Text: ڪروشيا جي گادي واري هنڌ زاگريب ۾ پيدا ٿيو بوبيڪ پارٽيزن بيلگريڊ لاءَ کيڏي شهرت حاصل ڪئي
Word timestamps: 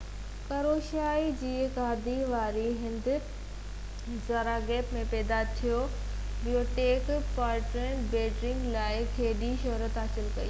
ڪروشيا 0.45 1.09
جي 1.41 1.49
گادي 1.73 2.13
واري 2.29 2.63
هنڌ 2.85 3.09
زاگريب 4.29 4.95
۾ 4.97 5.03
پيدا 5.11 5.41
ٿيو 5.59 5.81
بوبيڪ 6.47 7.11
پارٽيزن 7.37 8.01
بيلگريڊ 8.15 8.65
لاءَ 8.77 9.05
کيڏي 9.19 9.51
شهرت 9.67 10.01
حاصل 10.03 10.33
ڪئي 10.39 10.39